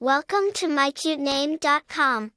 Welcome 0.00 0.52
to 0.54 0.68
mycutename.com. 0.68 2.30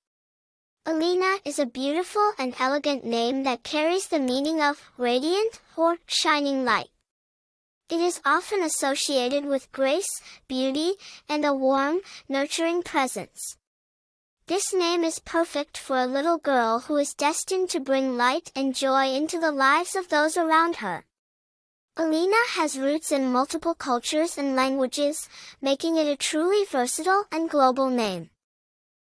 Elina 0.83 1.37
is 1.45 1.59
a 1.59 1.67
beautiful 1.67 2.33
and 2.39 2.55
elegant 2.59 3.05
name 3.05 3.43
that 3.43 3.61
carries 3.61 4.07
the 4.07 4.17
meaning 4.17 4.59
of 4.59 4.89
radiant 4.97 5.59
or 5.77 5.97
shining 6.07 6.65
light. 6.65 6.89
It 7.87 7.99
is 7.99 8.19
often 8.25 8.63
associated 8.63 9.45
with 9.45 9.71
grace, 9.71 10.09
beauty, 10.47 10.93
and 11.29 11.45
a 11.45 11.53
warm, 11.53 11.99
nurturing 12.27 12.81
presence. 12.81 13.57
This 14.47 14.73
name 14.73 15.03
is 15.03 15.19
perfect 15.19 15.77
for 15.77 15.99
a 15.99 16.07
little 16.07 16.39
girl 16.39 16.79
who 16.79 16.97
is 16.97 17.13
destined 17.13 17.69
to 17.69 17.79
bring 17.79 18.17
light 18.17 18.51
and 18.55 18.73
joy 18.73 19.13
into 19.13 19.39
the 19.39 19.51
lives 19.51 19.95
of 19.95 20.09
those 20.09 20.35
around 20.35 20.77
her. 20.77 21.05
Elina 21.97 22.37
has 22.51 22.79
roots 22.79 23.11
in 23.11 23.33
multiple 23.33 23.75
cultures 23.75 24.37
and 24.37 24.55
languages, 24.55 25.27
making 25.61 25.97
it 25.97 26.07
a 26.07 26.15
truly 26.15 26.63
versatile 26.63 27.25
and 27.31 27.49
global 27.49 27.89
name. 27.89 28.29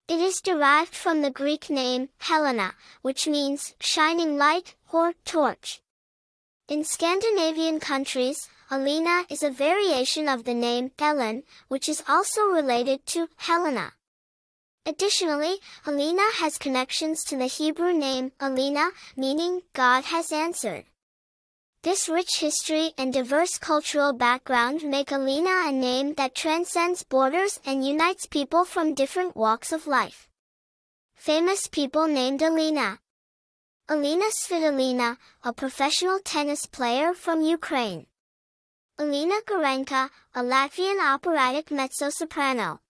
It 0.06 0.20
is 0.20 0.40
derived 0.40 0.94
from 0.94 1.20
the 1.20 1.30
Greek 1.30 1.68
name 1.68 2.08
Helena, 2.18 2.74
which 3.02 3.26
means 3.26 3.74
shining 3.80 4.38
light 4.38 4.76
or 4.92 5.12
torch. 5.24 5.82
In 6.68 6.84
Scandinavian 6.84 7.80
countries, 7.80 8.48
Elina 8.70 9.24
is 9.28 9.42
a 9.42 9.50
variation 9.50 10.28
of 10.28 10.44
the 10.44 10.54
name 10.54 10.92
Ellen, 11.00 11.42
which 11.66 11.88
is 11.88 12.04
also 12.08 12.42
related 12.42 13.04
to 13.06 13.28
Helena. 13.38 13.94
Additionally, 14.86 15.56
Elina 15.84 16.30
has 16.34 16.58
connections 16.58 17.24
to 17.24 17.36
the 17.36 17.46
Hebrew 17.46 17.92
name 17.92 18.30
Elina, 18.40 18.90
meaning 19.16 19.62
God 19.72 20.04
has 20.04 20.30
answered. 20.30 20.84
This 21.82 22.08
rich 22.08 22.40
history 22.40 22.92
and 22.98 23.12
diverse 23.12 23.56
cultural 23.56 24.12
background 24.12 24.82
make 24.82 25.12
Elina 25.12 25.68
a 25.68 25.70
name 25.70 26.14
that 26.14 26.34
transcends 26.34 27.04
borders 27.04 27.60
and 27.64 27.86
unites 27.86 28.26
people 28.26 28.64
from 28.64 28.94
different 28.94 29.36
walks 29.36 29.70
of 29.70 29.86
life. 29.86 30.28
Famous 31.14 31.68
people 31.68 32.08
named 32.08 32.42
Elina. 32.42 32.98
Elina 33.88 34.24
Svitolina, 34.24 35.18
a 35.44 35.52
professional 35.52 36.18
tennis 36.18 36.66
player 36.66 37.14
from 37.14 37.42
Ukraine. 37.42 38.06
Elina 38.98 39.36
Garanča, 39.46 40.10
a 40.34 40.42
Latvian 40.42 41.00
operatic 41.00 41.70
mezzo-soprano. 41.70 42.80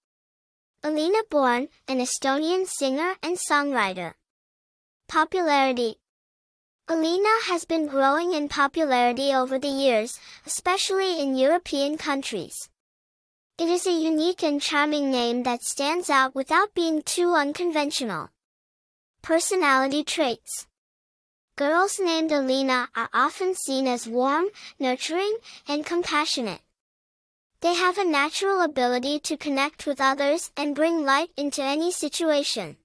Elina 0.83 1.19
Born, 1.29 1.69
an 1.89 1.99
Estonian 1.99 2.67
singer 2.67 3.17
and 3.23 3.37
songwriter. 3.37 4.15
Popularity 5.09 5.99
Elina 6.91 7.29
has 7.43 7.67
been 7.67 7.87
growing 7.87 8.33
in 8.33 8.49
popularity 8.49 9.35
over 9.35 9.59
the 9.59 9.69
years, 9.69 10.19
especially 10.47 11.21
in 11.21 11.37
European 11.37 11.99
countries. 11.99 12.71
It 13.59 13.69
is 13.69 13.87
a 13.87 13.93
unique 13.93 14.43
and 14.43 14.63
charming 14.63 15.11
name 15.11 15.43
that 15.43 15.63
stands 15.63 16.09
out 16.09 16.35
without 16.35 16.73
being 16.73 17.03
too 17.03 17.35
unconventional. 17.35 18.31
Personality 19.21 20.03
traits 20.03 20.67
Girls 21.57 22.01
named 22.03 22.33
Elina 22.33 22.89
are 22.97 23.11
often 23.13 23.55
seen 23.55 23.87
as 23.87 24.09
warm, 24.09 24.47
nurturing, 24.79 25.37
and 25.67 25.85
compassionate. 25.85 26.63
They 27.61 27.75
have 27.75 27.99
a 27.99 28.05
natural 28.05 28.63
ability 28.63 29.19
to 29.29 29.37
connect 29.37 29.85
with 29.85 30.01
others 30.01 30.53
and 30.57 30.75
bring 30.75 31.05
light 31.05 31.33
into 31.37 31.63
any 31.63 31.93
situation. 31.93 32.79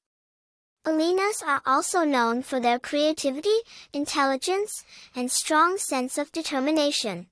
Elinas 0.86 1.42
are 1.42 1.62
also 1.66 2.03
known 2.03 2.42
for 2.42 2.59
their 2.59 2.78
creativity, 2.78 3.56
intelligence, 3.94 4.84
and 5.16 5.31
strong 5.31 5.78
sense 5.78 6.17
of 6.17 6.31
determination. 6.34 7.28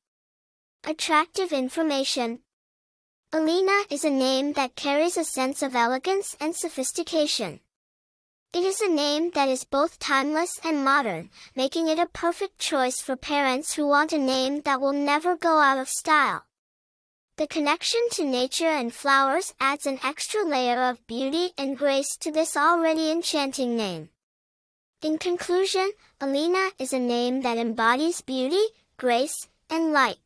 Attractive 0.85 1.51
information. 1.51 2.39
Elina 3.33 3.83
is 3.89 4.05
a 4.05 4.09
name 4.09 4.53
that 4.53 4.77
carries 4.77 5.17
a 5.17 5.25
sense 5.25 5.61
of 5.61 5.75
elegance 5.75 6.35
and 6.39 6.55
sophistication. 6.55 7.59
It 8.53 8.63
is 8.63 8.79
a 8.79 8.87
name 8.87 9.31
that 9.31 9.49
is 9.49 9.65
both 9.65 9.99
timeless 9.99 10.57
and 10.63 10.85
modern, 10.85 11.29
making 11.53 11.89
it 11.89 11.99
a 11.99 12.05
perfect 12.05 12.57
choice 12.57 13.01
for 13.01 13.17
parents 13.17 13.73
who 13.73 13.85
want 13.85 14.13
a 14.13 14.17
name 14.17 14.61
that 14.61 14.79
will 14.79 14.93
never 14.93 15.35
go 15.35 15.59
out 15.59 15.77
of 15.77 15.89
style. 15.89 16.45
The 17.41 17.47
connection 17.47 18.01
to 18.11 18.23
nature 18.23 18.69
and 18.69 18.93
flowers 18.93 19.55
adds 19.59 19.87
an 19.87 19.97
extra 20.03 20.43
layer 20.43 20.83
of 20.83 21.07
beauty 21.07 21.53
and 21.57 21.75
grace 21.75 22.15
to 22.17 22.31
this 22.31 22.55
already 22.55 23.09
enchanting 23.09 23.75
name. 23.75 24.09
In 25.01 25.17
conclusion, 25.17 25.89
Elina 26.21 26.69
is 26.77 26.93
a 26.93 26.99
name 26.99 27.41
that 27.41 27.57
embodies 27.57 28.21
beauty, 28.21 28.61
grace, 28.95 29.49
and 29.71 29.91
light. 29.91 30.19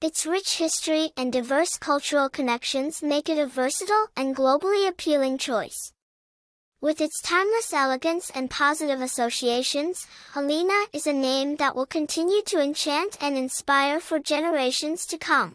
Its 0.00 0.26
rich 0.26 0.56
history 0.58 1.12
and 1.16 1.32
diverse 1.32 1.78
cultural 1.78 2.28
connections 2.28 3.04
make 3.04 3.28
it 3.28 3.38
a 3.38 3.46
versatile 3.46 4.08
and 4.16 4.34
globally 4.34 4.88
appealing 4.88 5.38
choice. 5.38 5.92
With 6.80 7.00
its 7.00 7.22
timeless 7.22 7.72
elegance 7.72 8.32
and 8.34 8.50
positive 8.50 9.00
associations, 9.00 10.08
Elina 10.34 10.86
is 10.92 11.06
a 11.06 11.12
name 11.12 11.54
that 11.58 11.76
will 11.76 11.86
continue 11.86 12.42
to 12.46 12.60
enchant 12.60 13.16
and 13.20 13.38
inspire 13.38 14.00
for 14.00 14.18
generations 14.18 15.06
to 15.06 15.18
come. 15.18 15.54